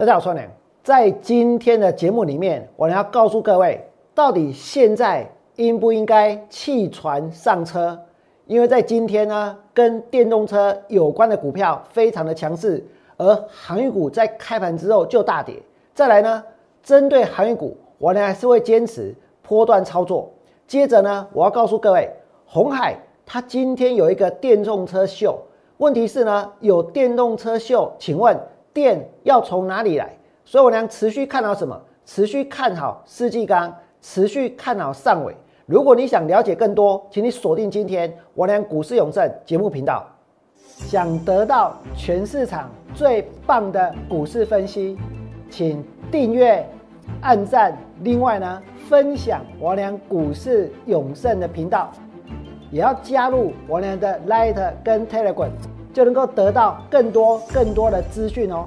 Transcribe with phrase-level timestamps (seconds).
[0.00, 0.50] 大家好，我是梁。
[0.82, 8.00] 在今天的节目里面，我要告诉各位，到底现在应不应该弃船上车？
[8.46, 12.82] 因为在今天呢，跟电动车有关的股票非常的强势，
[13.18, 15.56] 而航运股在开盘之后就大跌。
[15.92, 16.42] 再来呢，
[16.82, 20.32] 针对航运股，我呢还是会坚持波段操作。
[20.66, 22.10] 接着呢，我要告诉各位，
[22.46, 22.96] 红海
[23.26, 25.38] 它今天有一个电动车秀，
[25.76, 28.34] 问题是呢，有电动车秀，请问
[28.72, 30.16] 电要从哪里来？
[30.44, 31.80] 所以我娘持续看好什么？
[32.04, 35.34] 持续看好世纪钢，持续看好上尾。
[35.66, 40.04] 如果你想了解更多，请你锁定今天我娘股市永胜节目频道。
[40.64, 44.98] 想得到全市场最棒的股市分析，
[45.50, 46.66] 请订阅、
[47.20, 47.76] 按赞。
[48.02, 48.62] 另外呢？
[48.88, 51.92] 分享我俩股市永胜的频道，
[52.72, 55.50] 也要加入我俩的 Light 跟 Telegram，
[55.92, 58.66] 就能够得到更多更多的资讯哦。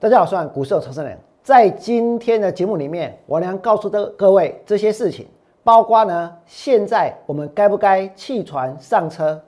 [0.00, 1.18] 大家好，我是股市有长生人。
[1.42, 5.26] 在今天的节目里面，我将告诉的各位这些事情，
[5.62, 9.40] 包括呢，现在我们该不该弃船上车？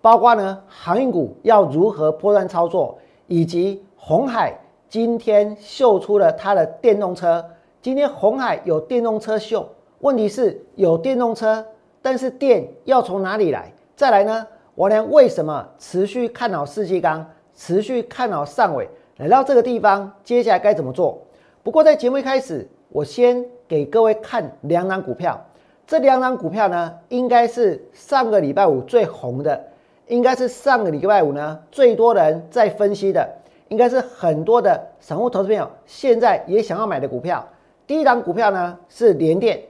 [0.00, 7.44] 包括呢，航运股要如何波段操作，以及红海今天秀出了它的电动车。
[7.82, 11.66] 今天红海有电动车秀，问题是有电动车，
[12.00, 13.72] 但是电要从哪里来？
[13.96, 18.88] 再来呢，我俩为什么持续看好世纪钢，持续看好上尾？
[19.16, 21.20] 来到这个地方，接下来该怎么做？
[21.64, 25.44] 不过在节目一开始，我先给各位看两档股票。
[25.84, 29.60] 这两档股票呢，应该是上个礼拜五最红的。
[30.06, 33.28] 应该是上个礼拜五呢，最多人在分析的，
[33.66, 37.44] 应该是很多的散户投资朋友现在也想要买的股票。
[37.92, 39.60] 第一档股票呢是联电，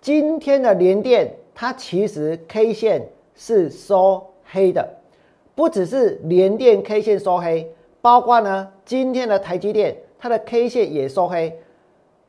[0.00, 4.88] 今天的联电它其实 K 线是收黑的，
[5.54, 11.60] 不只是联电 K 线收黑，包括呢今天的台积电它的 K 线也收黑。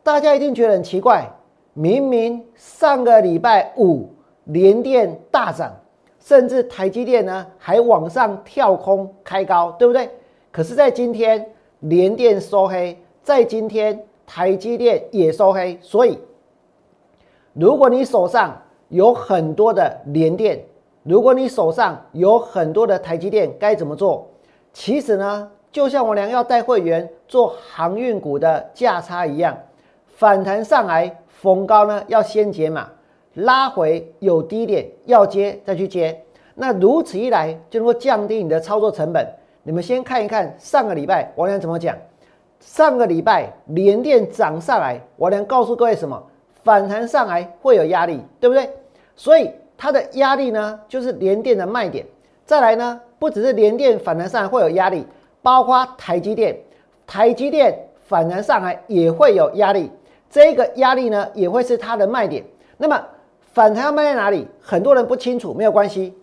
[0.04, 1.26] 大家一定觉得很奇怪，
[1.74, 4.10] 明明上个礼拜五
[4.44, 5.74] 联电大涨。
[6.20, 10.10] 甚至台积电呢还往上跳空开高，对不对？
[10.52, 11.50] 可是，在今天
[11.80, 15.76] 联电收黑，在今天台积电也收黑。
[15.82, 16.20] 所以，
[17.54, 18.56] 如果你手上
[18.90, 20.64] 有很多的联电，
[21.02, 24.30] 如果你手上有很多的台积电，该怎么做？
[24.72, 29.58] 其实呢，就像我俩要带会员做航运股的价差一样，
[30.06, 32.88] 反弹上来逢高呢要先解码。
[33.34, 36.24] 拉回有低点要接再去接，
[36.54, 39.26] 那如此一来就能够降低你的操作成本。
[39.64, 41.98] 你们先看一看上个礼拜王良怎么讲。
[42.60, 46.22] 上个礼拜连电涨上来，我能告诉各位什么？
[46.62, 48.70] 反弹上来会有压力，对不对？
[49.16, 52.06] 所以它的压力呢，就是连电的卖点。
[52.46, 55.06] 再来呢，不只是连电反弹上来会有压力，
[55.42, 56.58] 包括台积电，
[57.08, 57.74] 台积电
[58.08, 59.90] 反弹上来也会有压力。
[60.30, 62.44] 这个压力呢，也会是它的卖点。
[62.78, 63.02] 那么
[63.54, 64.48] 反弹要卖在哪里？
[64.62, 66.14] 很多人不清楚，没有关系。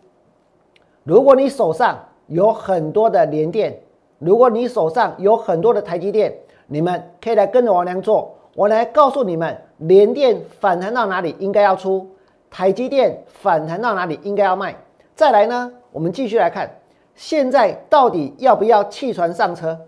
[1.02, 3.78] 如果你手上有很多的联电，
[4.18, 6.34] 如果你手上有很多的台积电，
[6.66, 12.08] 你们可以来跟着王良做，我来告诉你们，联电反弹到哪里应该要出，
[12.50, 14.74] 台积电反弹到哪里应该要卖。
[15.14, 16.70] 再来呢，我们继续来看，
[17.14, 19.78] 现在到底要不要弃船上车？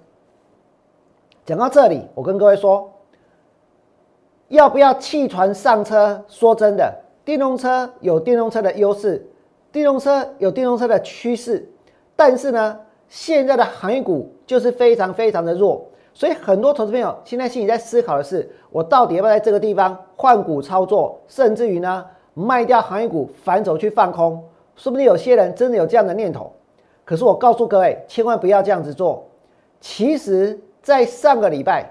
[1.45, 2.93] 讲到这里，我跟各位说，
[4.49, 6.25] 要不要弃船上车？
[6.29, 6.95] 说真的。
[7.25, 9.31] 电动车有电动车的优势，
[9.71, 11.71] 电动车有电动车的趋势，
[12.17, 22.05] 但是呢，现在的航运股就是非常非常的弱，所以很多投资朋友现在心里在思考的是，我到底要不要在这个地方换股操作，甚至于呢
[22.35, 24.43] 卖掉航运股反手去放空？
[24.77, 26.53] 说不定有些人真的有这样的念头。
[27.05, 29.27] 可是我告诉各位，千万不要这样子做。
[29.81, 31.91] 其实，在上个礼拜，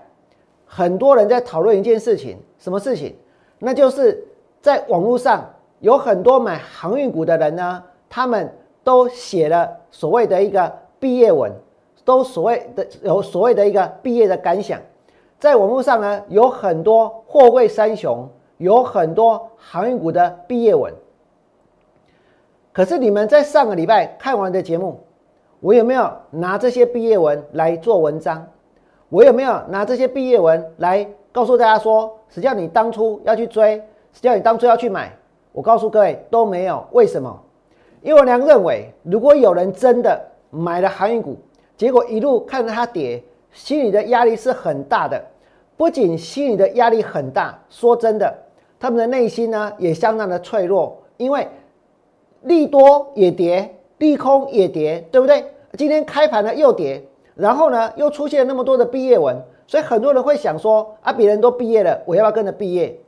[0.65, 3.15] 很多人在讨论一件事情，什么事情？
[3.59, 4.23] 那就是。
[4.59, 5.47] 在网络上
[5.79, 8.51] 有很多买航运股的人呢，他们
[8.83, 11.51] 都写了所谓的一个毕业文，
[12.05, 14.79] 都所谓的有所谓的一个毕业的感想。
[15.39, 18.27] 在网络上呢，有很多货柜三雄，
[18.57, 20.93] 有很多航运股的毕业文。
[22.73, 24.99] 可是你们在上个礼拜看完的节目，
[25.59, 28.47] 我有没有拿这些毕业文来做文章？
[29.09, 33.81] 我有没有拿这些毕业文来告诉大家说，实际上你当初要去追？
[34.13, 35.15] 叫你当初要去买，
[35.51, 36.83] 我告诉各位都没有。
[36.91, 37.39] 为什么？
[38.01, 41.37] 因为我娘认为，如果有人真的买了航运股，
[41.75, 45.23] 结果一路看着它跌，心里的压力是很大的。
[45.75, 48.33] 不仅心里的压力很大，说真的，
[48.79, 51.03] 他们的内心呢也相当的脆弱。
[51.17, 51.47] 因为
[52.41, 55.45] 利多也跌，利空也跌，对不对？
[55.77, 57.03] 今天开盘呢又跌，
[57.35, 62.99] 然后呢又出现那么多的毕业文，所以很多人会想说啊，别人都毕业了，我要不要跟着毕业？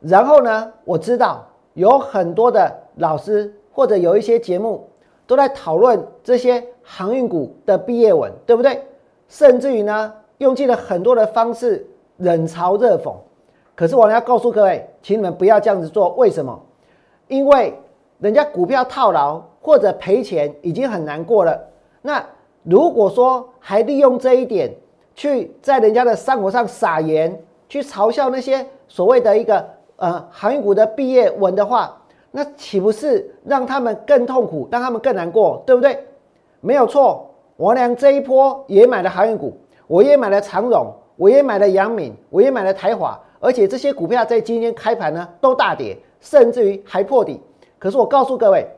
[0.00, 4.88] 然后呢，我知道有很多的老师或者有一些节目
[5.30, 8.84] 都在讨论这些航运股的毕业文，对不对？
[9.28, 11.86] 甚至于呢，用尽了很多的方式
[12.16, 13.14] 冷嘲热讽。
[13.76, 16.08] 可是我要告诉各位，请你们不要这样子做。
[16.14, 16.60] 为什么？
[17.28, 17.78] 因为
[18.18, 21.56] 人家股票套牢或者赔钱已经很难过了。
[22.02, 22.26] 那
[22.64, 24.74] 如果说还利用这一点
[25.14, 31.99] 去在人家的伤口上撒盐，去嘲笑那些所谓的一个呃航运股的毕业文的话，
[32.30, 36.06] 那岂不是让他们更痛苦，让他们更难过，对不对？
[36.60, 39.56] 没有错，我俩这一波也买了航运股，
[39.86, 45.96] 我也买了长荣，我也买了阳明，我也买了台华，而且这些股票在今天开盘呢都大跌。
[46.22, 47.40] 甚至于还破底，
[47.78, 48.68] 可是我告诉各位，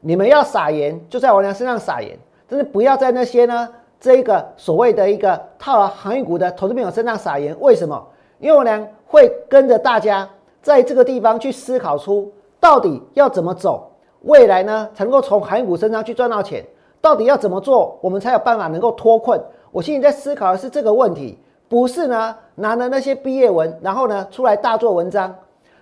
[0.00, 2.18] 你们要撒盐就在王良身上撒盐，
[2.48, 3.68] 真的不要在那些呢
[4.00, 7.54] 这一个所谓的一个套牢航运股的投资朋友身上撒盐。
[7.60, 8.02] 为什么？
[8.38, 10.26] 因为我良会跟着大家
[10.62, 13.90] 在这个地方去思考出到底要怎么走，
[14.22, 16.64] 未来呢才能够从航运股身上去赚到钱。
[17.00, 19.40] 到底要怎么做，我们才有办法能够脱困？
[19.72, 25.34] 我心里在思考的是这个问题，不是呢拿了那些毕业文，然后呢出来大做文章。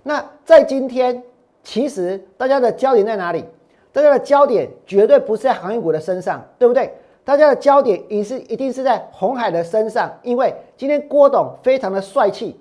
[0.04, 1.20] 那在今天，
[1.64, 3.44] 其实大家的焦点在哪里？
[3.90, 6.94] 大家的焦点绝对不是在航运股的身上，对不对？
[7.24, 12.58] 大家的焦点也是一定是在红海的身上，因为今天郭董非常的帅气。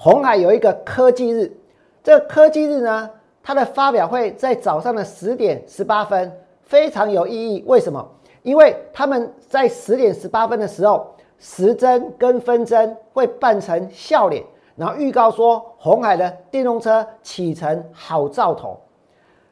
[0.00, 1.50] 红海有一个科技日，
[2.04, 3.10] 这个科技日呢，
[3.42, 7.64] 它的发表会在早上的十点十八分，非常有意义。
[7.66, 8.08] 为什么？
[8.44, 11.04] 因为他们在十点十八分的时候，
[11.40, 14.44] 时针跟分针会扮成笑脸。
[14.76, 18.78] 然后预告说，红海的电动车启程好兆头。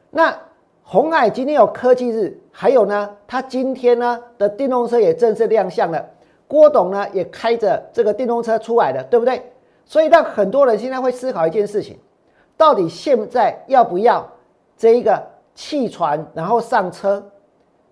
[0.09, 0.33] 那
[0.81, 6.05] 红海今天有科技日，还有呢，它今天呢的电动车也正式亮相了。
[6.47, 9.41] 郭董呢也开着这个电动车出来了，对不对？
[9.87, 11.97] 所以让很多人现在会思考一件事情：
[12.55, 14.29] 到底现在要不要
[14.77, 15.25] 这一个
[15.55, 17.25] 弃船然后上车？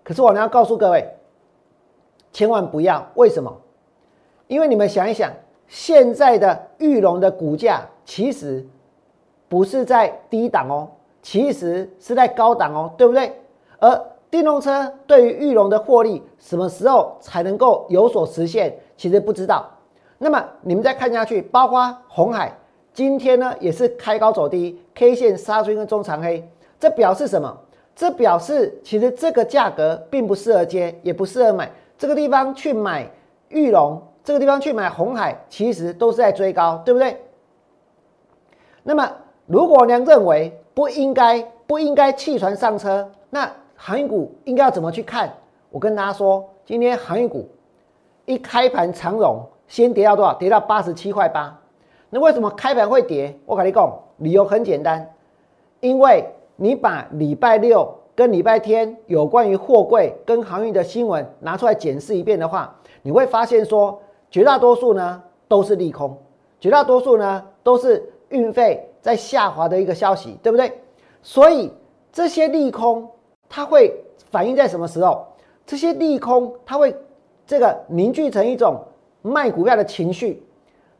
[0.04, 1.08] 可是我呢要告诉各位，
[2.32, 3.04] 千万不要。
[3.14, 3.52] 为什么？
[4.46, 5.32] 因为你们想一想。
[5.68, 8.64] 现在的玉龙的股价其实
[9.48, 10.88] 不是在低档哦，
[11.22, 13.36] 其实是在高档哦，对不对？
[13.80, 14.00] 而
[14.30, 18.78] 电动车对于玉龙的获利什么时候才能够有所实现？
[18.96, 19.68] 其实不知道。
[20.18, 22.56] 那么你们再看下去，包括红海
[22.92, 26.48] 今天呢也是开高走低，K 线杀出一根中长黑，
[26.80, 27.56] 这表示什么？
[27.94, 31.70] 这表示其实这个价格并不适合接，也不适合买。
[31.98, 33.10] 这个地方去买
[33.48, 34.02] 玉龙。
[34.24, 37.16] 这个地方去买红海，其实都是在追高，对不对？
[38.82, 39.08] 那么，
[39.46, 45.32] 如果娘认为不应该不应该弃船上车，那航运股应该要怎么去看？
[45.70, 47.48] 我跟大家说，今天航运股
[48.24, 50.34] 一开盘长荣先跌到多少？
[50.34, 51.60] 跌到八十七块八。
[52.10, 53.38] 那为什么开盘会跌？
[53.46, 55.14] 我跟你讲，理由很简单，
[55.80, 56.24] 因为
[56.56, 64.00] 你把礼拜六跟礼拜天有关于货柜跟航运的新闻拿出来检视一遍的话，你会发现说。
[64.28, 66.14] 绝大多数呢都是利空，
[66.58, 70.80] 绝大多数呢都是运费在下滑的一个消息，对不对？
[71.22, 71.72] 所以
[72.12, 73.08] 这些利空
[73.48, 73.94] 它会
[74.30, 75.24] 反映在什么时候？
[75.64, 76.94] 这些利空它会
[77.46, 78.84] 这个凝聚成一种
[79.26, 80.42] 卖股票的情绪，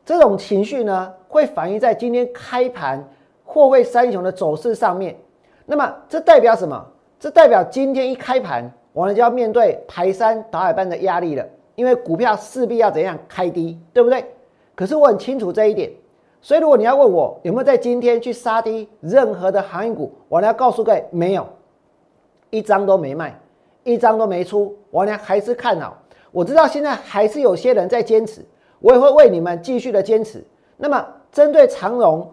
[0.04, 3.02] 这种情绪呢会反映在今天开盘
[3.44, 5.16] 货柜三雄的走势上面。
[5.64, 6.84] 那么这代表什么？
[7.18, 11.46] 这代表今天一开盘，我们就要面对排山倒海般的压力了。
[11.76, 14.24] 因为股票势必要怎样开低，对不对？
[14.74, 15.90] 可是我很清楚这一点，
[16.40, 21.46] 所以如果你要问我有没有在今天去杀低任何的航运股，我要告诉各位，没有，
[22.48, 23.38] 一张都没卖，
[23.84, 25.96] 一张都没出，我呢还是看好。
[26.36, 28.44] 我知道现在还是有些人在坚持，
[28.80, 30.44] 我也会为你们继续的坚持。
[30.76, 31.02] 那么
[31.32, 32.30] 针对长荣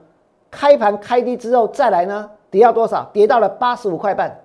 [0.51, 3.09] 开盘开低之后再来呢，跌到多少？
[3.13, 4.41] 跌到了八十五块半，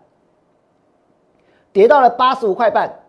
[1.72, 3.00] 跌到了八十五块半。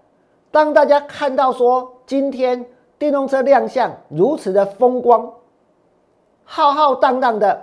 [0.49, 2.65] 当大家看到说今天
[2.97, 5.31] 电动车亮相如此的风光，
[6.45, 7.61] 浩浩荡荡的，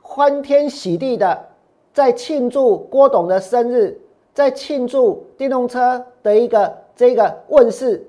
[0.00, 1.46] 欢天喜地的，
[1.92, 4.00] 在庆祝郭董的生日，
[4.32, 8.06] 在庆祝电动车的一个这个问世，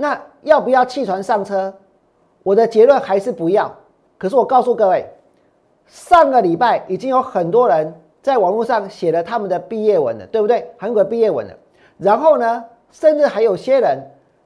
[0.00, 1.74] 那要不要弃船上车？
[2.42, 3.70] 我的结论还是不要。
[4.16, 5.04] 可是我告诉各位，
[5.86, 10.70] 上个礼拜已经有很多人在网络上写了他们的毕业文了，对不对？
[10.78, 11.54] 韩国毕业文了，
[11.98, 12.64] 然后呢？
[12.90, 13.98] 甚至还有些人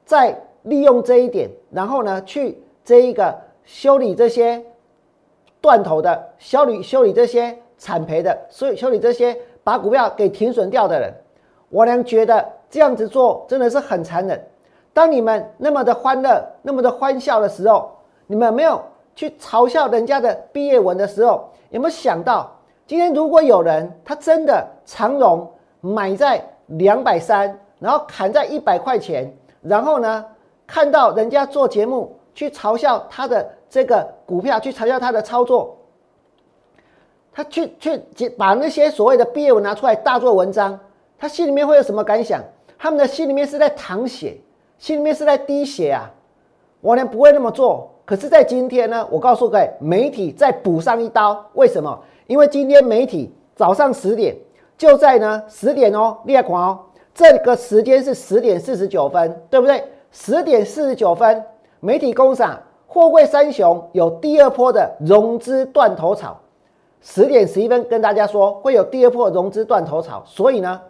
[0.03, 3.33] 在利用这一点，然后呢，去这一个
[3.63, 4.61] 修理这些
[5.61, 11.13] 断头的修理修理这些惨赔的，所以修理这些把股票给停损掉的人，
[11.69, 14.45] 我娘觉得这样子做真的是很残忍。
[14.95, 17.91] 当你们那么的欢乐、那么的欢笑的时候，
[18.27, 18.81] 你们有没有
[19.13, 22.49] 去嘲笑人家的毕业文的时候，有没有想到，
[22.87, 29.29] 今天如果有人他真的长荣买在两百三，然后砍在一百块钱，
[29.61, 30.25] 然后呢，
[30.65, 35.77] 看到人家做节目去嘲笑他的这个股票，去嘲笑他的操作，
[37.33, 37.69] 他去
[38.15, 40.79] 去把那些所谓的毕业文拿出来大做文章，
[41.19, 42.41] 他心里面会有什么感想？
[42.77, 44.37] 他们的心里面是在淌血。
[44.77, 46.11] 心里面是在滴血啊！
[46.81, 51.43] 我呢不会那么做，可是，在今天呢，我告诉各位，媒体再补上一刀。
[51.53, 51.97] 为什么？
[52.27, 54.35] 因为今天媒体早上十点
[54.77, 56.79] 就在呢十点哦，列狂哦，
[57.13, 59.83] 这个时间是十点四十九分，对不对？
[60.11, 61.43] 十点四十九分，
[61.79, 66.39] 媒体公赏货柜三雄有第二波的融资断头草。
[67.01, 70.81] 十点十一分跟大家说会有第二波融资断头草，所以呢，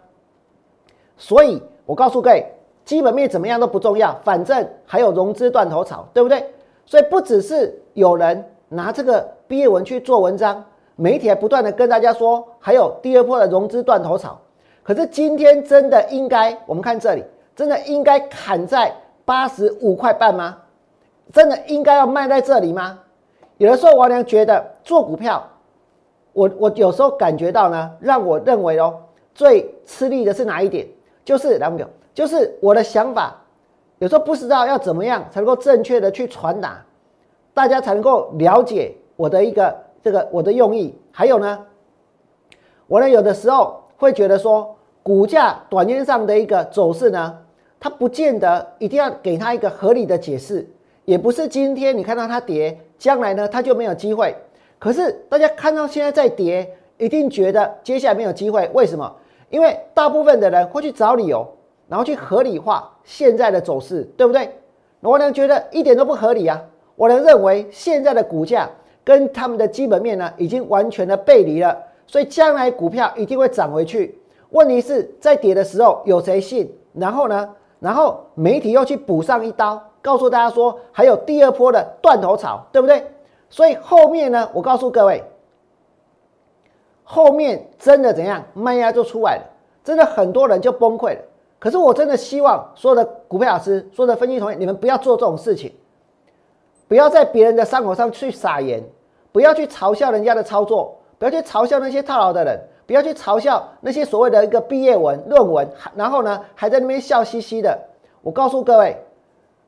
[1.16, 2.52] 所以我告诉各位。
[2.86, 6.42] 基本面怎么样都不重要，反正还有融资断头草，对不对？
[6.86, 10.64] 所以不只是有人拿这个毕业文去做文章，
[10.94, 14.40] 媒体还不断的跟大家说还有第二波的融资断头草。
[14.84, 17.24] 可是今天真的应该，我们看这里，
[17.56, 20.56] 真的应该砍在八十五块半吗？
[21.32, 23.00] 真的应该要卖在这里吗？
[23.58, 25.44] 有的时候王良觉得做股票，
[26.32, 28.94] 我我有时候感觉到呢，让我认为哦，
[29.34, 30.86] 最吃力的是哪一点？
[31.24, 31.84] 就是两秒。
[32.16, 33.36] 就是我的想法，
[33.98, 36.82] 有时候不知道要怎么样才能够正确的去传达，
[37.52, 40.98] 大家才能够了解我的一个这个我的用意。
[41.12, 41.66] 还有呢，
[42.86, 47.38] 我呢有的时候会觉得说，股价短线上的一个走势呢，
[47.78, 50.66] 它不见得一定要给它一个合理的解释，
[51.04, 54.34] 也不是今天你看到它跌，将来呢它就没有机会。
[54.78, 58.70] 可是大家看到现在在跌，一定觉得接下来没有机会。
[58.72, 59.14] 为什么？
[59.50, 61.46] 因为大部分的人会去找理由。
[61.88, 64.50] 然后去合理化现在的走势，对不对？
[65.00, 66.60] 我呢觉得一点都不合理啊！
[66.96, 68.68] 我呢认为现在的股价
[69.04, 71.76] 跟他们的基本面呢已经完全的背离了，
[72.06, 74.18] 所以将来股票一定会涨回去。
[74.50, 76.72] 问题是在跌的时候有谁信？
[76.92, 77.48] 然后呢？
[77.78, 83.04] 然后媒体又去补上一刀，告诉大家说还有第二波的断头草，对不对？
[83.50, 85.22] 所以后面呢，我告诉各位，
[87.04, 89.42] 后面真的怎样卖压就出来了，
[89.84, 91.20] 真的很多人就崩溃了。
[91.58, 95.72] 可是我真的希望所有的股票老师、所有的分析同学，你们不要做这种事情，
[96.86, 98.84] 不要在别人的伤口上去撒盐，
[99.32, 107.76] 不要去嘲笑人家的操作，不要去嘲笑那些套牢的人，不要去嘲笑那些所谓的一个毕业文、论文，然后呢还在那边笑嘻嘻的。
[108.20, 108.96] 我告诉各位，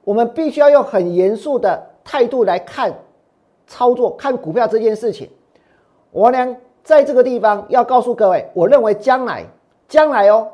[0.04, 2.92] 我们必须要用很严肃的态度来看
[3.66, 5.30] 操作、看股票这件事情。
[6.10, 9.44] 我呢在这个地方要告诉各位，我认为将来、
[9.88, 10.48] 将来哦。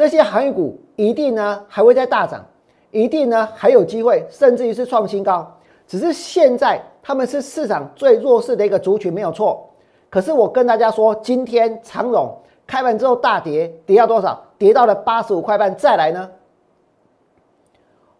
[0.00, 2.42] 这些航运股一定呢还会再大涨，
[2.90, 5.46] 一定呢还有机会，甚至于是创新高。
[5.86, 9.68] 只是现在他们是市场最弱势的一个族群，没有错。
[10.08, 12.34] 可是我跟大家说，今天长荣
[12.66, 14.42] 开盘之后大跌，跌到多少？
[14.56, 15.76] 跌到了八十五块半。
[15.76, 16.30] 再来呢，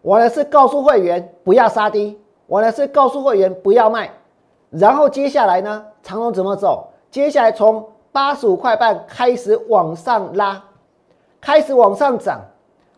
[0.03, 4.07] 我呢是告诉会员不要杀低，我呢是告诉会员不要卖。
[4.69, 6.89] 然后接下来呢，长荣怎么走？
[7.09, 10.63] 接下来从八十五块半开始往上拉。
[11.41, 12.39] 开始往上涨，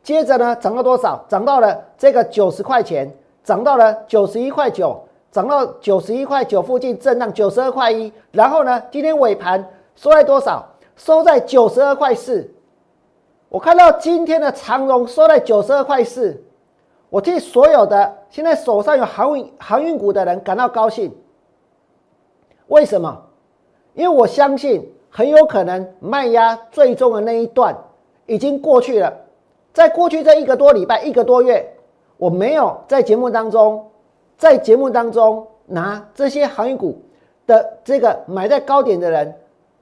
[0.03, 1.25] 接着呢涨到多少？
[1.29, 3.09] 涨到了这个九十块钱，
[3.41, 10.67] 涨到了九十一块九，涨到九十一块九附近震荡九十二块一，然后呢今天尾盘收在多少？
[10.97, 12.53] 收在九十二块四。
[13.47, 16.43] 我看到今天的长荣收在九十二块四，
[17.09, 21.15] 我替所有的现在手上有航运航运股的人感到高兴。
[22.67, 23.23] 为什么？
[23.93, 27.77] 因为我相信很有可能卖压最终的那一段。
[28.25, 29.13] 已经过去了，
[29.73, 31.65] 在过去这一个多礼拜、一个多月，
[32.17, 33.85] 我没有在节目当中，
[34.37, 37.01] 在节目当中拿这些航运股
[37.45, 39.33] 的这个买在高点的人，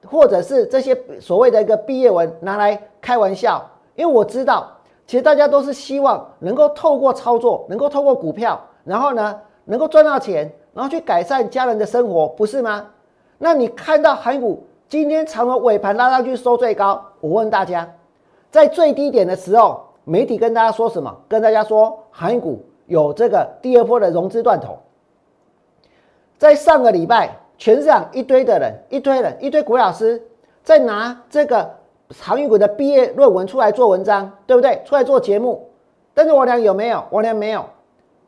[0.06, 4.70] 或者是这些所谓的一个毕业文拿来开玩笑，因为我知道，
[5.06, 12.86] 其实大家都是希望能够透过操作，能够透过股票，然后呢，能够赚到钱，然后去改善家人的生活，不是吗？
[13.38, 17.88] 那你看到航运股今天长了尾盘拉上去收最高，我问大家。
[18.52, 21.10] 在最低点的时候，媒体跟大家说什么？
[21.26, 24.78] 跟大家说，航运股有这个第二波的融资断头。
[26.36, 30.22] 在上个礼拜，全市场一堆的人，一堆人，一堆股老师
[30.62, 31.70] 在拿这个
[32.20, 34.82] 航运股的毕业论文出来做文章，对不对？
[34.84, 35.70] 出来做节目。
[36.12, 37.02] 但是我俩有没有？
[37.08, 37.64] 我俩没有。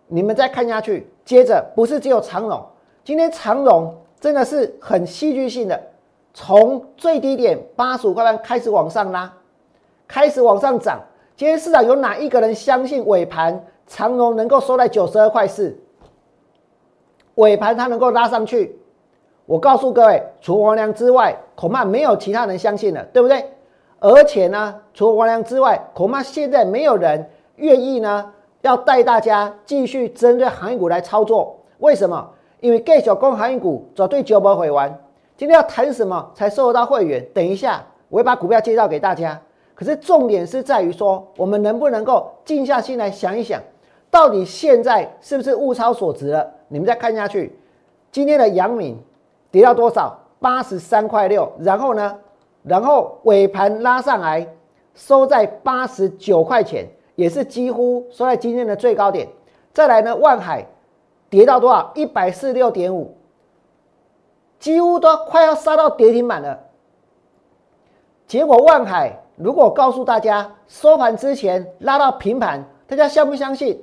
[0.07, 2.65] 你们再看下去，接着不是只有长荣，
[3.05, 5.79] 今天长荣真的是很戏剧性的，
[6.33, 9.31] 从最低点八十五块半开始往上拉，
[10.07, 11.01] 开始往上涨。
[11.37, 15.77] 今天市场有哪一个人相信尾盘长荣能够收在九十二块四？
[17.35, 18.79] 尾盘它能够拉上去？
[19.47, 23.45] 我告诉各位，除王良之外，恐怕没有其他人相信了，对不对？
[23.99, 28.33] 而且呢，除王良之外，恐怕现在没有人愿意呢，
[28.63, 31.59] 要带大家继续针对航运股来操作。
[31.79, 32.31] 为什么？
[32.61, 34.99] 因为继续讲航运股早对九波会完。
[35.37, 37.27] 今天要谈什么才收得到会员？
[37.35, 39.39] 等一下我会把股票介绍给大家。
[39.75, 43.61] 可是重点是在于说，我们能不能够静下心来想一想，
[44.09, 46.49] 到底现在是不是物超所值了？
[46.69, 47.59] 你们再看下去，
[48.13, 48.97] 今天的阳明
[49.51, 50.17] 跌到多少？
[50.39, 51.53] 八十三块六。
[51.59, 52.17] 然后呢？
[52.63, 54.47] 然后尾盘拉上来，
[54.95, 59.29] 收在八十九块钱，也是几乎收在今天的最高点。
[59.73, 60.15] 再来呢？
[60.15, 60.65] 万海
[61.29, 61.91] 跌到多少？
[61.97, 63.17] 一百四十六点五，
[64.61, 66.61] 几乎都快要杀到跌停板了。
[68.29, 69.21] 结果万海。
[69.37, 73.81] 如果告诉大家收盘之前拉到平盘，大家相不相信？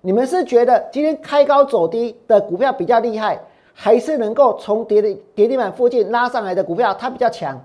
[0.00, 3.38] 你们是觉得今天开高走低的股票比较厉害，
[3.74, 7.62] 还是能够从跌的跌停板附近拉上来的股票它比较强？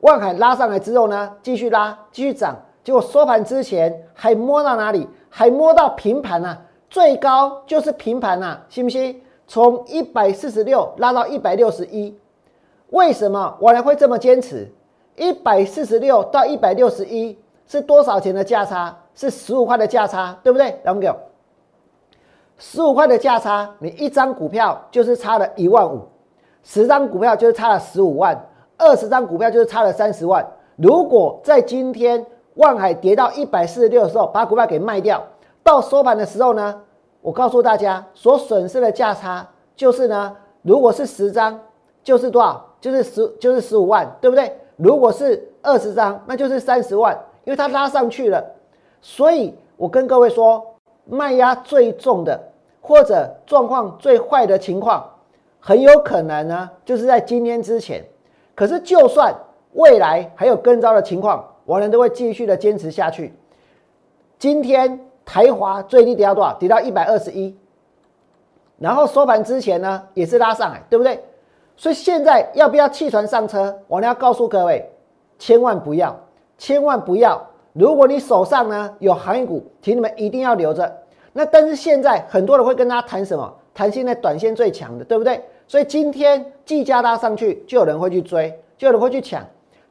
[0.00, 5.08] 万海拉上来之后呢，继续拉，继续涨，结果收盘之前还摸到哪里？
[5.28, 6.60] 还摸到平盘啊！
[6.90, 9.22] 最高就是平盘呐，信不信？
[9.46, 12.16] 从一百四十六拉到一百六十一，
[12.90, 14.70] 为什么我还会这么坚持？
[15.16, 18.96] 一百四十六到一百六十一是多少钱的价差？
[19.14, 20.70] 是十五块的价差，对不对？
[20.84, 21.16] 来，我们
[22.56, 26.00] 十五块的价差，你一张股票就是差了一万五，
[26.62, 30.46] 十张股票就是差了十五万，二十张股票就是差了三十万。
[30.76, 35.22] 如果在今天万海跌到一百四十六的时候，把股票给卖掉，
[35.62, 36.80] 到收盘的时候呢，
[37.20, 41.60] 我告诉大家，所损失的价差就是呢，如果是十张，
[42.02, 42.64] 就是多少？
[42.80, 44.58] 就是十，就是十五万，对不对？
[44.82, 48.44] 如果是二十张，那就是三十万，因为它拉上去了。
[49.00, 52.40] 所以我跟各位说，卖压最重的
[52.80, 55.08] 或者状况最坏的情况，
[55.60, 58.04] 很有可能呢，就是在今天之前。
[58.56, 59.32] 可是就算
[59.74, 63.32] 未来还有更糟的情况，我们都会继续的坚持下去。
[64.36, 66.54] 今天台华最低跌到多少？
[66.54, 67.56] 跌到一百二十一，
[68.78, 71.24] 然后收盘之前呢，也是拉上来，对不对？
[71.76, 73.76] 所以现在要不要弃船上车？
[73.88, 74.88] 我呢要告诉各位，
[75.38, 76.16] 千万不要，
[76.58, 77.44] 千万不要。
[77.72, 80.92] 如果你手上呢有航运股，请你们一定要留着。
[81.32, 83.52] 那但是现在很多人会跟大家谈什么？
[83.74, 85.42] 谈现在短线最强的，对不对？
[85.66, 89.42] 所以今天计价拉上去，就有人会去追，就有人会去抢，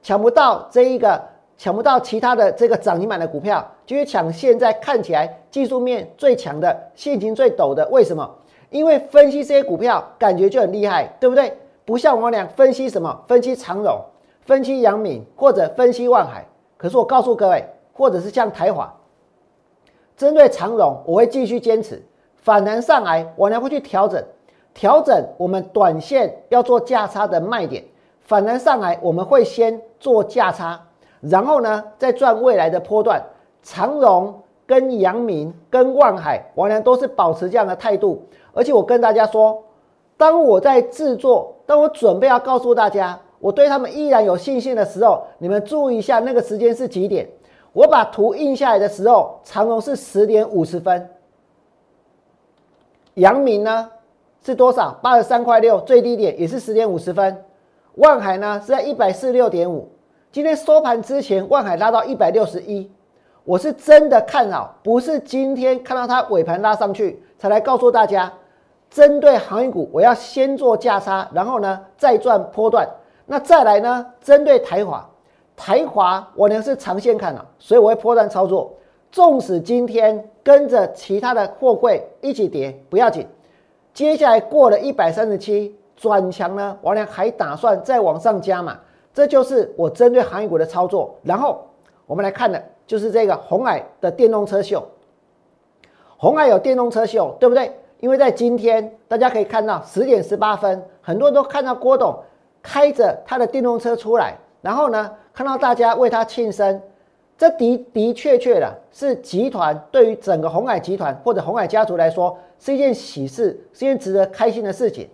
[0.04, 1.20] 抢不到这一个，
[1.58, 7.88] 抢不到其他的这个涨停板的股票，就去抢现在看起来技术面最强的、现金最陡的。
[7.90, 8.30] 为什么？
[8.70, 11.52] 因为分析这些股票感觉就很厉害，对不对？
[11.92, 14.00] 不像我俩分析什么，分析长荣，
[14.46, 16.48] 分析阳明，或者分析万海。
[16.78, 18.96] 可是我告诉各位，或者是像台华，
[20.16, 22.02] 针对长荣，我会继续坚持。
[22.38, 24.24] 反弹上来，我俩会去调整，
[24.74, 27.84] 调整我们短线要做价差的卖点。
[28.22, 30.80] 反弹上来，我们会先做价差，
[31.20, 33.22] 然后呢，再赚未来的波段。
[33.64, 38.24] 长荣跟阳明跟万海，我俩都是保持这样的态度。
[38.54, 39.62] 而且我跟大家说。
[40.22, 47.28] 当我在制作，当我准备要告诉大家，我对他们依然有信心的时候，你们注意一下那个时间是几点？
[47.74, 51.10] 我把图印下来的时候，长荣是十点五十分，
[53.16, 53.90] 阳明呢
[54.46, 54.92] 是多少？
[55.02, 57.44] 八十三块六，最低点也是十点五十分。
[57.96, 59.90] 万海呢是在一百四十六点五，
[60.32, 62.92] 今天收盘之前，万海拉到一百六十一，
[63.44, 68.32] 我是真的看好，不是今天看到它尾盘拉上去才来告诉大家。
[68.92, 72.88] 针对航运股，我要先做价差，然后呢再赚波段。
[73.26, 74.06] 那再来呢？
[74.22, 75.10] 针对台华，
[75.56, 78.74] 台华我呢是长线看了，所以我会波段操作。
[79.10, 83.26] 纵使今天跟着其他的货柜一起跌，不要紧。
[83.94, 88.78] 接下来过了一百三十七转强呢，我呢还打算再往上加嘛？
[89.14, 91.16] 这就是我针对航运股的操作。
[91.24, 91.66] 然后
[92.06, 94.86] 我们来看的就是这个红海的电动车秀。
[96.18, 97.74] 红海有电动车秀，对不对？
[98.02, 102.20] 因为在今天，大家可以看到十点十八分，很多人都看到郭董
[102.62, 106.82] 开着他的电动车出来，然后呢，看到大家为他庆生，
[107.38, 115.08] 这的的确确的是集团对于整个红海集团或者红海家族来说是一件喜事，是一件值得开心的事情。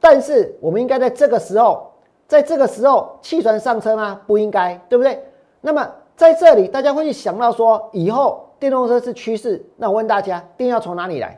[0.00, 1.90] 但是，我们应该在这个时候，
[2.28, 4.20] 在这个时候弃船上车吗？
[4.28, 5.20] 不应该，对不对？
[5.60, 11.36] 那么在这里，大家会去想到说，以后电动车是趋势，那我问大家，电要从哪里来？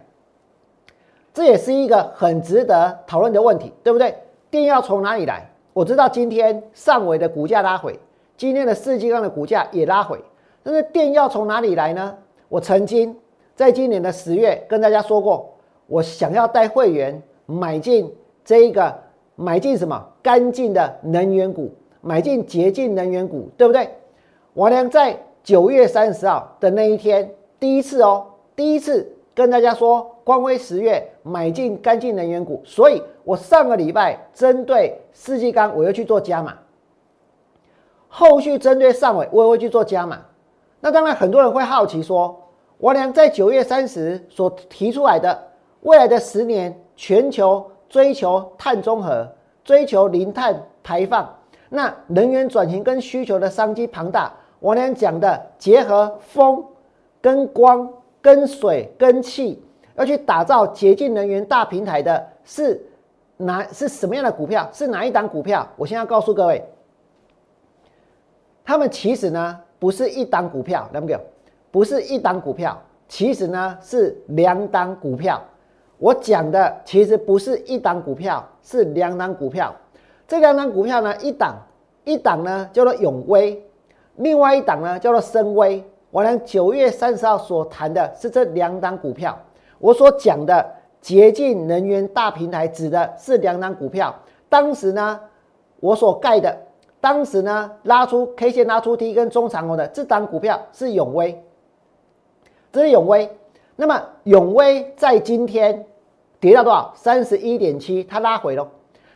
[1.32, 4.14] 这也是一个很值得讨论的问题，对不对？
[4.50, 5.48] 电要从哪里来？
[5.72, 7.98] 我知道今天上尾的股价拉回，
[8.36, 10.18] 今天的世纪钢的股价也拉回，
[10.64, 12.16] 但是电要从哪里来呢？
[12.48, 13.16] 我曾经
[13.54, 15.48] 在今年的十月跟大家说过，
[15.86, 18.12] 我想要带会员买进
[18.44, 18.92] 这一个
[19.36, 23.88] 买进什么干净的能源股，买进洁净能源股，对不对？
[24.54, 36.56] 王良在九月三十号的那一天，第一次哦，第一次跟大家说，光辉十月买进干净能源股，所以我上个礼拜针对世纪钢，我又去做加码。
[38.06, 40.20] 后续针对上尾，我也会去做加码。
[40.80, 42.40] 那当然，很多人会好奇说，
[42.78, 45.48] 王良在九月三十所提出来的
[45.80, 49.26] 未来的十年，全球追求碳中和，
[49.64, 51.28] 追求零碳排放，
[51.70, 54.32] 那能源转型跟需求的商机庞大。
[54.60, 56.64] 我俩讲的结合风、
[57.20, 59.60] 跟光、跟水、跟气，
[60.00, 62.80] 要去打造洁净能源大平台的是
[63.36, 64.66] 哪是什么样的股票？
[64.72, 65.66] 是哪一档股票？
[65.76, 66.64] 我现在告诉各位，
[68.64, 71.20] 他们其实呢不是一档股票，两个
[71.70, 75.38] 不是一档股票，其实呢是两档股票。
[75.98, 79.74] 我讲的其实不是一档股票，是两档股票。
[80.26, 81.56] 这两档股票呢，一档
[82.04, 83.62] 一档呢叫做永威。
[84.16, 85.84] 另外一档呢，叫做深威。
[86.10, 89.38] 我俩九月三十号所谈的是这两档股票。
[89.80, 90.64] 我所讲的
[91.00, 94.14] 洁净能源大平台指的是两档股票。
[94.48, 95.18] 当时呢，
[95.80, 96.56] 我所盖的，
[97.00, 101.42] 当时呢拉出 K 线拉出 T 跟中长红的这档股票是永威，
[102.70, 103.28] 这是永威。
[103.74, 105.86] 那么永威在今天
[106.38, 106.92] 跌到多少？
[106.94, 108.68] 三十一点七，它拉回了。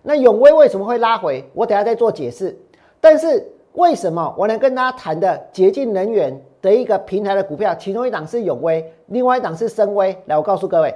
[0.02, 1.48] 那永威为什么会拉回？
[1.54, 2.58] 我等下再做解释。
[3.00, 3.50] 但是。
[3.74, 10.16] 为什么我能跟大家谈的洁净能源的一个平台的股票，其中一档是永威，另外一档是深威。
[10.26, 10.94] 来，我告诉各位，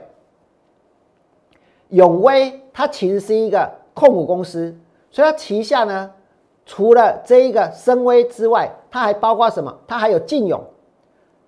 [1.88, 4.73] 永威它其实是一个控股公司，
[5.11, 6.09] 所以它旗下呢，
[6.64, 9.77] 除了这一个深威之外，它还包括什么？
[9.88, 10.62] 它还有晋永，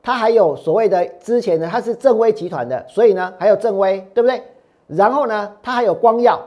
[0.03, 4.43] 它还有所谓的之前的它是正威集团的，所以呢还有正威，对不对？
[4.89, 6.41] 然后呢，它还有光耀，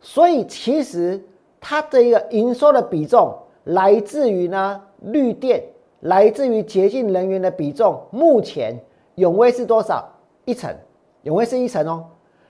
[0.00, 1.22] 所以其实
[1.60, 3.32] 它的一个营收的比重。
[3.64, 5.62] 来自于呢绿电，
[6.00, 8.78] 来自于洁净能源的比重，目前
[9.16, 10.06] 永威是多少？
[10.44, 10.74] 一成，
[11.22, 12.04] 永威是一成哦。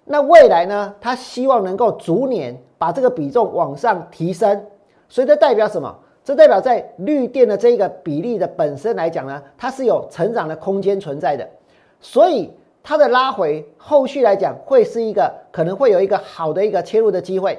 [0.04, 0.94] 那未来呢？
[1.00, 4.66] 他希望能够逐年把这个比重往上提升，
[5.08, 5.96] 所以这代表什么？
[6.22, 11.48] 这代表在绿电的这个比例的本身来讲呢，它是有成长的空间存在的，
[12.00, 12.50] 所以
[12.82, 17.58] 它的拉回后续来讲会是一个可能会有一个好的一个切入的机会。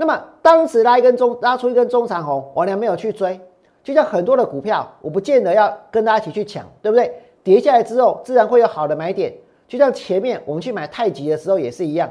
[0.00, 3.38] 那么当时拉一根中拉出一根中长红，我俩没有去追，
[3.84, 7.14] 就像很多的股票，我不见得要跟大家一起去抢，对不对？
[7.44, 9.30] 跌下来之后，自然会有好的买点，
[9.68, 12.10] 就像前面我们去买太极的时候也是一样。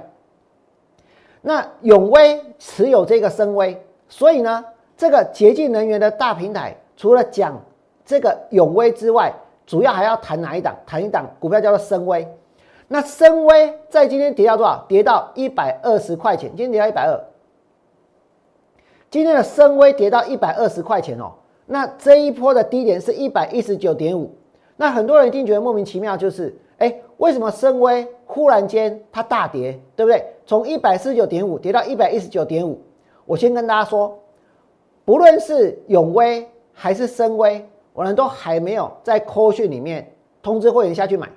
[1.42, 4.64] 那永威持有这个深威，所以呢，
[4.96, 7.60] 这个洁净能源的大平台，除了讲
[8.06, 9.34] 这个永威之外，
[9.66, 10.76] 主要还要谈哪一档？
[10.86, 12.28] 谈一档股票叫做深威。
[12.88, 14.86] 那深威在今天跌到多少？
[14.88, 17.20] 跌到一百二十块钱，今天跌到一百二。
[19.12, 21.32] 今天的深威跌到一百二十块钱哦，
[21.66, 24.30] 那这一波的低点是一百一十九点五，
[24.78, 30.24] 那很多人一定觉得莫名其妙，就是哎，为什么深威忽然间它大跌，对不对？
[30.46, 32.80] 从一百四十九点五跌到一百一十九点五，
[33.26, 34.16] 我先跟大家说，
[35.06, 40.08] 不论是永威还是深威，我们都还没有在扣讯里面
[40.44, 41.28] 通知会员下去买，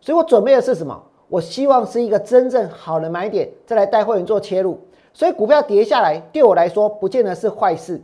[0.00, 0.98] 所以我准备的是什么？
[1.28, 4.80] 我希望是一个真正好的买点，再来带会员做切入。
[5.14, 8.00] 所以股票跌下来，对我来说不见得是坏事，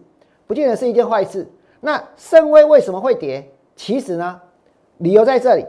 [0.47, 1.51] 不见得是一件坏事。
[1.81, 3.51] 那深威为什么会跌？
[3.77, 4.41] 其实呢，
[4.99, 5.65] 理由在这里。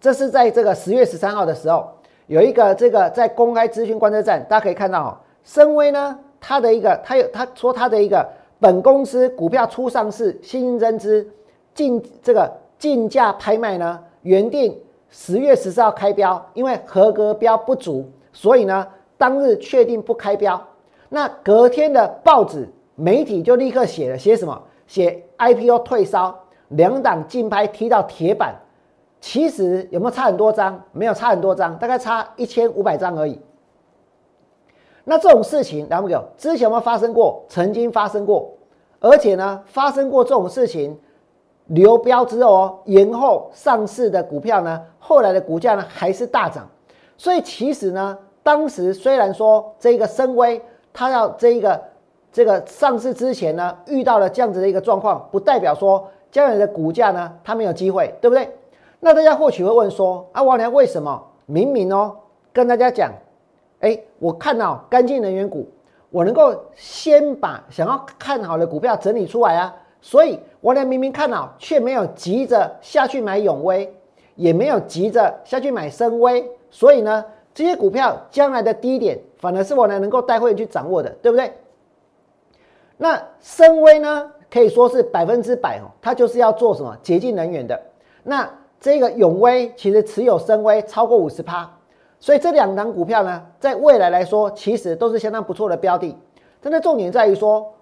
[0.00, 1.88] 这是在这个十月十三号的时候，
[2.26, 8.28] 有一个这个在公开资讯观测站，大家可以看到哦，深威呢，它的一个，它有他说它的一个
[8.60, 11.26] 本公司股票初上市新增资
[11.74, 18.86] 竞这个竞价拍卖呢，原定十月十四号开标，因为合格标不足，所以呢。
[19.18, 20.64] 当日确定不开标，
[21.08, 24.62] 那隔天的报纸媒体就立刻写了写什么？
[24.86, 28.54] 写 IPO 退烧，两档竞拍踢到铁板。
[29.20, 30.80] 其实有没有差很多张？
[30.92, 33.40] 没有差很多张，大概差一千五百张而已。
[35.02, 37.44] 那这种事情，两位有之前有没有发生过？
[37.48, 38.52] 曾经发生过，
[39.00, 40.96] 而且呢，发生过这种事情，
[41.66, 46.68] 流标之后哦，延后上市的股票呢，后来的股价呢还是大涨。
[47.16, 48.16] 所以其实呢。
[48.48, 50.58] 当时虽然说这个深威，
[50.90, 51.78] 它要这一个
[52.32, 58.48] 这个上市之前呢，遇到了这样子的一个状况，不代表说将来的股价呢，它没有机会，对不对？
[59.00, 62.16] 那大家或许会问说，啊，王良为什么明明哦
[62.50, 63.12] 跟大家讲，
[63.80, 65.68] 哎，我看到干净能源股，
[66.08, 69.76] 我能够先把想要看好的股票整理出来啊。
[70.00, 73.94] 所以王良明明看好，却没有急着下去买永威，
[74.36, 76.50] 也没有急着下去买深威。
[76.70, 77.22] 所以呢，
[77.58, 81.52] 这些股票将来的低点，反而是我呢能够带会员去掌握的，对不对？
[82.96, 87.76] 那深威呢，可以说是百分之百哦，它就是要做什么洁净能源的。
[88.22, 88.48] 那
[88.80, 91.68] 这个永威其实持有深威超过五十趴，
[92.20, 96.16] 所以这两档股票呢，在未来来说，其实都是相当不错的标的。
[96.62, 97.74] 真的重点在于说，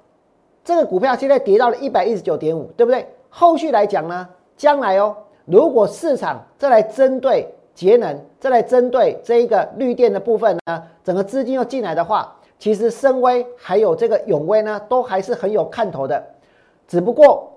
[0.65, 3.07] 这个股票现在跌到了一百一十九点五，对不对？
[3.29, 12.35] 后续来讲呢，将来哦，如果市场再来针对节能，再来针对这一个绿电的部分呢，整个资金又进来的话。
[12.59, 16.25] 其实深威还有这个永威呢，都还是很有看头的。
[16.89, 17.53] 只不过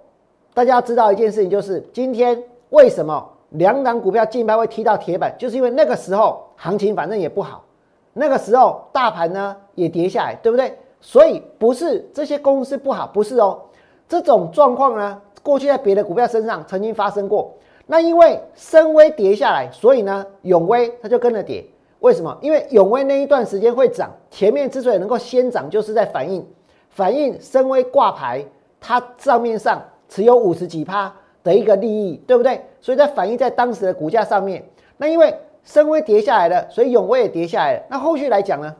[0.53, 7.63] 大家要知道一件事情，就是今天为什么两档股票近排会踢到铁板，就是因为那个时候行情反正也不好，
[8.11, 10.77] 那个时候大盘呢也跌下来，对不对？
[10.99, 13.57] 所以不是这些公司不好，不是哦。
[14.05, 17.53] 这种状况呢，过去在别的股票身上曾经发生过。
[17.91, 21.65] 那因为深威跌下来，所以呢永威它就跟着跌。
[22.01, 22.37] 为什么？
[22.39, 26.45] 因为永威那一段时间会涨，前面之所以能够先涨，就是在反映
[26.89, 28.45] 反映深威挂牌，
[28.79, 31.11] 它账面上持有五十几趴
[31.43, 32.63] 的一个利益，对不对？
[32.79, 34.63] 所以在反映在当时的股价上面。
[34.97, 37.83] 那因为深威跌下来了，所以永威也跌下来了。
[37.89, 38.75] 那后续来讲呢？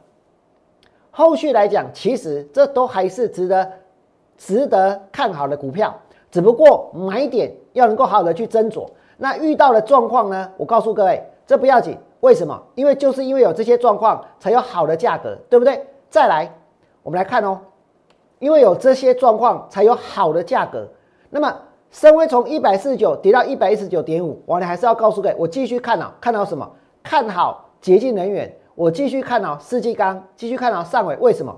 [1.09, 3.71] 后续来讲，其实这都还是值得
[4.37, 5.99] 值得看好的股票，
[6.31, 8.87] 只不过买点要能够好好的去斟酌。
[9.21, 10.49] 那遇到的状况呢？
[10.55, 11.97] 我告诉各位，这不要紧。
[12.21, 12.58] 为什么？
[12.73, 15.86] 因为就是因为有这些状况，才有好的价格，对不对？
[16.10, 16.49] 再来，
[17.03, 17.60] 我们来看哦，
[18.39, 20.88] 因为有这些状况，才有好的价格。
[21.29, 21.53] 那么，
[21.91, 26.69] 深威从一百四十九跌到一百一十九点五，我呢还是要告诉各位，我继续看好，看到什么？
[27.03, 31.15] 看好洁净能源，我继续看好世纪钢，继续看好上尾。
[31.17, 31.53] 为什么？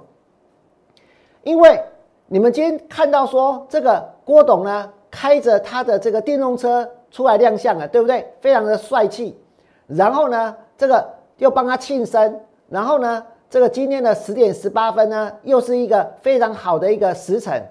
[1.44, 1.84] 因为
[2.28, 8.26] 你们今天看到说这个郭董呢，开着他的这个电动车出来亮相了，对不对？
[8.40, 9.38] 非常的帅气。
[9.86, 12.40] 然后呢，这个又帮他庆生。
[12.70, 17.62] 然后呢，这个今天的十点十八分呢，又是一个非常好的一个时辰。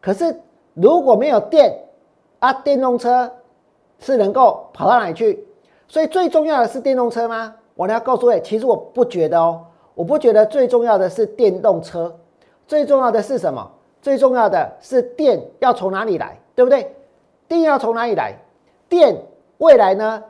[0.00, 0.38] 可是
[0.74, 1.74] 如果没有电
[2.38, 3.32] 啊，电动车
[3.98, 5.46] 是能够跑到哪里去？
[5.88, 7.54] 所以最重要的是电动车吗？
[7.74, 12.14] 我要告诉各位，其实我不觉得哦，我不觉得最重要的是电动车，
[12.66, 13.70] 最重要的是什么？
[14.02, 16.94] 最重要的是电要从哪里来，对不对？
[17.48, 18.36] 电要从哪里来？
[18.94, 19.20] 电
[19.58, 20.22] 未来呢？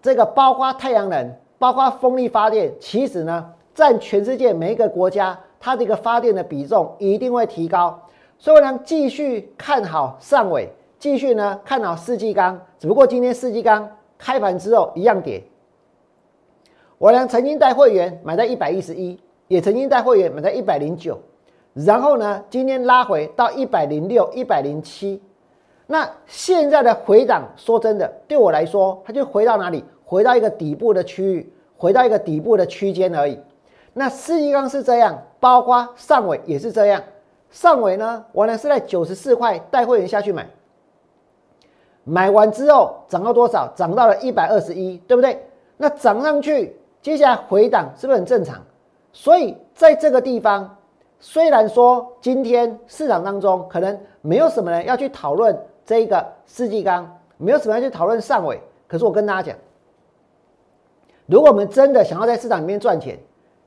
[0.00, 8.00] 这个包括太阳能，包括风力发电，其实呢，占全世界每一个国家它这个发电的比重一定会提高。
[8.38, 10.68] 所以呢，继续看好上尾，
[11.00, 12.60] 继续呢看好世纪钢。
[12.78, 15.42] 只不过今天世纪钢开盘之后一样跌。
[16.98, 21.18] 我呢曾经带会员买在一百一十一，也曾经带会员买在一百零九，
[21.74, 25.20] 然后呢今天拉回到一百零六、一百零七。
[25.86, 29.84] 那现在的回档，说真的，对我来说，它就回到哪里？
[30.04, 33.38] 回到一个底部的区域，回到一个底部的区间而已。
[33.94, 37.02] 那四季钢是这样，包括上尾也是这样。
[37.50, 40.46] 上尾呢，我呢是在九十四块带会员下去买，
[42.04, 43.70] 买完之后涨到多少？
[43.74, 45.46] 涨到了一百二十一，对不对？
[45.76, 48.62] 那涨上去，接下来回档是不是很正常？
[49.12, 50.78] 所以在这个地方，
[51.20, 55.58] 虽然说今天市场当中可能没有什么人要去讨论
[55.92, 59.58] 这个四季钢，没有什么人去讨论上尾，可是我跟大家讲。
[61.26, 63.18] 如果我们真的想要在市场里面赚钱，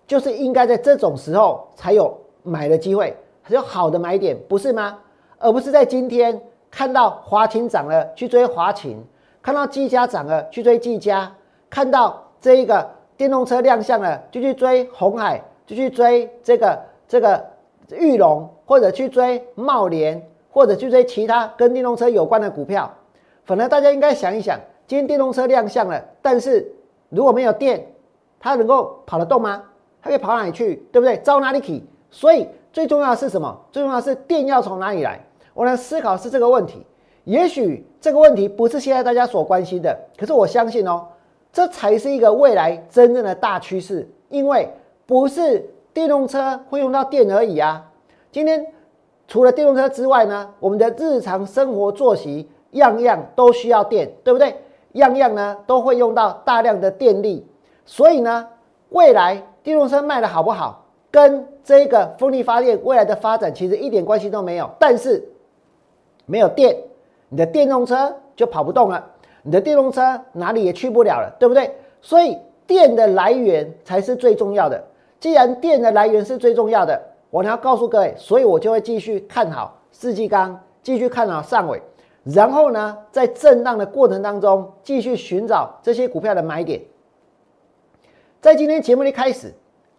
[0.08, 4.98] 就是应该在这种时候才有买的机会，才有好的买点，不是吗？
[5.38, 8.98] 而不是在今天看到华勤涨了去追华勤，
[9.44, 11.32] 看到技嘉涨了去追技嘉，
[11.70, 17.46] 看到这一个电动车亮相了就去追红海，就去追这个这个
[17.92, 22.90] 玉龙，或者去追茂联，或者去追其他跟电动车有关的股票。
[23.44, 26.72] 反而大家应该想一想，今天电动车亮相了，但是。
[27.10, 27.86] 如果没有电，
[28.40, 29.64] 它能够跑得动吗？
[30.02, 30.76] 它可以跑哪里去？
[30.92, 31.16] 对不对？
[31.18, 31.82] 招哪里去？
[32.10, 33.56] 所以最重要的是什么？
[33.72, 35.24] 最重要的是电要从哪里来？
[35.54, 36.84] 我来思考是这个问题。
[37.24, 41.06] 也许这个问题不是现在大家所关心的，可是我相信哦，
[41.54, 44.10] 这才是一个未来真正的大趋势。
[44.30, 44.68] 因为
[45.06, 47.86] 不是电动车会用到电而已啊。
[48.32, 48.66] 今天
[49.28, 54.56] 除了电动车之外呢，我们的日常生活作息样样都需要电，对不对？
[54.94, 57.46] 样样呢都会用到大量的电力，
[57.86, 58.48] 所以呢，
[58.90, 64.70] 未来电动车卖的好不好，跟这个风力发电未来的发展其实一点关系都没有。
[64.80, 65.22] 但是
[66.26, 66.78] 没有电，
[67.28, 69.04] 你的电动车就跑不动了，
[69.42, 71.76] 你的电动车哪里也去不了了，对不对？
[72.02, 74.82] 所以电的来源才是最重要的。
[75.20, 77.02] 既然电的来源是最重要的，
[77.36, 81.82] 我呢要告诉各位，所以我就会继续看好世纪钢，继续看好上尾，
[82.24, 86.82] 然后呢，在震荡的过程当中，继续寻找这些股票的买点。
[88.40, 89.54] 在今天节目的开始，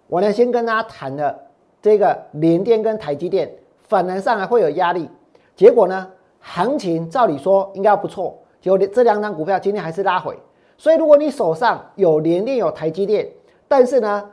[0.06, 1.38] 我呢先跟大家谈了
[1.82, 5.06] 这个联电跟台积电反弹上来会有压力，
[5.54, 10.34] 结果呢，行情照理说应该不错，结果这两张股票今天还是拉回。
[10.78, 13.28] 所以如果你手上有联电有台积电，
[13.68, 14.30] 但是呢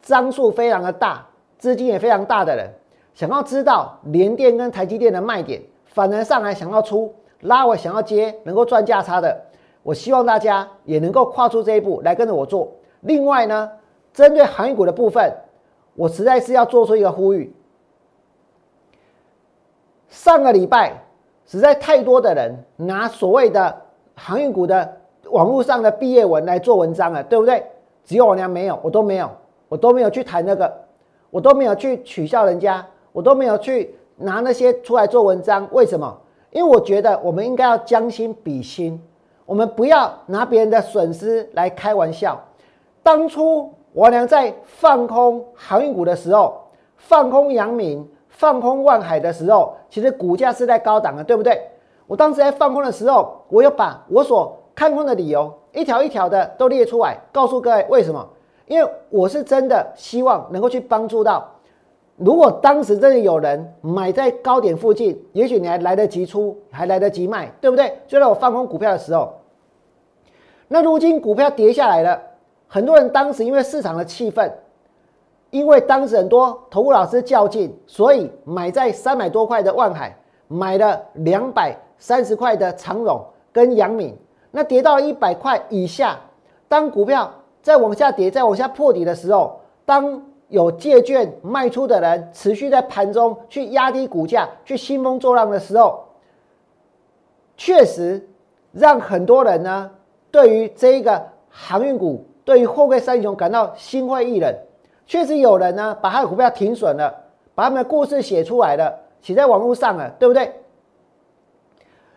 [0.00, 1.27] 张数非常的大，
[1.58, 2.70] 资金也非常大的人，
[3.14, 9.36] 想要知道联电跟台积电的卖点，反而上来想要出拉我想要接能够赚价差的，
[9.82, 12.72] 我希望大家也能够跨出这一步来跟着我做。
[13.00, 13.70] 另外呢，
[14.12, 15.32] 针对航运股的部分，
[15.94, 17.54] 我实在是要做出一个呼吁。
[20.08, 20.92] 上个礼拜
[21.44, 23.82] 实在太多的人拿所谓的
[24.14, 24.96] 航运股的
[25.30, 27.64] 网络上的毕业文来做文章了，对不对？
[28.04, 29.30] 只有我娘没有，我都没有，
[29.68, 30.72] 我都没有去谈那个，
[31.30, 35.68] 我都没有去取笑人家，我都没有去拿那些出来做文章。
[35.72, 36.16] 为什么？
[36.50, 38.98] 因为我觉得我们应该要将心比心，
[39.44, 42.40] 我们不要拿别人的损失来开玩笑。
[43.02, 46.58] 当初王良在放空航运股的时候，
[46.96, 51.60] 放空阳明、放空万海的时候，其实股价是在高档的，对不对？
[52.06, 58.26] 我当时在放空的时候，我又把我所看空的理由一条一条的都列出来，告诉各位为什么？
[58.68, 61.50] 因为我是真的希望能够去帮助到，
[62.16, 67.98] 如果当时真的有人买在高点附近，也许你还来得及出，还来得及卖，对不对？
[68.06, 69.34] 就在我放空股票的时候，
[70.68, 72.22] 那如今股票跌下来了。
[72.70, 74.52] 很多人当时因为市场的气氛，
[75.48, 80.14] 因为当时很多投顾老师较劲，所以买在三百多块的万海，
[80.48, 84.14] 买了两百三十块的长荣跟阳明，
[84.50, 86.18] 那跌到一百块以下，
[86.68, 96.04] 当股票再往下跌、再往下破底的时候，当有借券卖出的人持续在盘中去压低股价、去兴风作浪的时候，
[97.56, 98.28] 确实
[98.72, 99.90] 让很多人呢
[100.30, 102.24] 对于这一个航运股。
[102.44, 104.50] 对于货柜三雄感到心灰意冷，
[105.06, 107.14] 确实有人呢把他的股票停损了，
[107.54, 110.50] 把他们的故事写出来了，写在网络上了，对不对？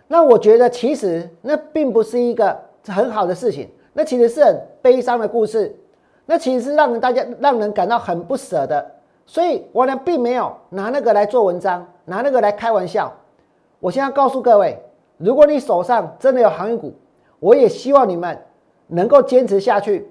[0.07, 5.75] 那我觉得其实那并不是一个很好的事情，那其实是很悲伤的故事，
[6.25, 8.91] 那其实是让人大家让人感到很不舍的。
[9.25, 13.13] 所以我呢并没有拿那个来做文章，拿那个来开玩笑。
[13.79, 14.77] 我现在告诉各位，
[15.17, 16.93] 如果你手上真的有航运股，
[17.39, 18.37] 我也希望你们
[18.87, 20.07] 能够坚持下去。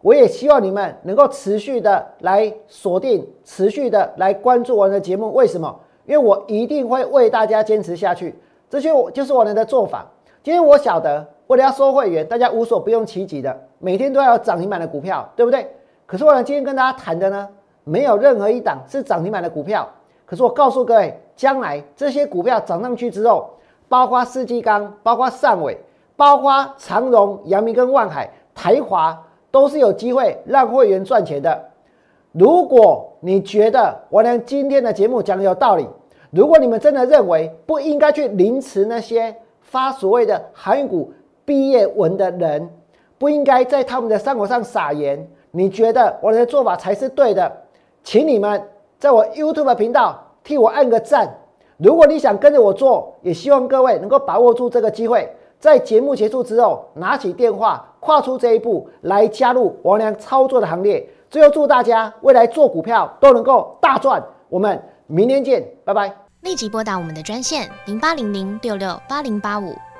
[0.00, 5.32] 我也希望你们能够持续的来锁定，持续的来关注我的节目。
[5.32, 5.80] 为什么？
[6.04, 8.38] 因为我一定会为大家坚持下去。
[8.68, 10.06] 这些我就是我们的做法。
[10.42, 15.70] 今天我晓得，为了要收会员，大家无所不用其极的，每天都要有涨停板的股票，对不对？
[16.06, 17.46] 可是我今天跟大家谈的呢，
[17.84, 19.86] 没有任何一档是涨停板的股票。
[20.24, 23.50] 可是我告诉各位，将来这些股票涨上去之后，
[23.88, 25.78] 包括世纪钢，包括汕尾，
[26.16, 29.20] 包括长荣、阳明跟万海、台华。
[29.50, 31.56] 都是有机会让会员赚钱的。
[32.32, 35.88] 如果你觉得我俩今天的节目讲的有道理，
[36.32, 41.12] 如果你们真的认为不应该去凌迟那些发所谓的航运股
[41.44, 42.68] 毕业文的人，
[43.18, 47.50] 不应该在他们的伤口上撒盐，你觉得我的做法才是对的，
[48.02, 48.62] 请你们
[48.98, 51.32] 在我 YouTube 频道替我按个赞。
[51.76, 55.28] 如果你想跟着我做，也希望各位能够把握住这个机会。
[55.58, 61.08] 在节目结束之后，拿起电话，跨出这一步来加入王良操作的行列。
[61.30, 64.22] 最后，祝大家未来做股票都能够大赚。
[64.48, 66.14] 我们明天见，拜拜。
[66.42, 69.74] 立即拨打我们的专线零八零零六六八零八五。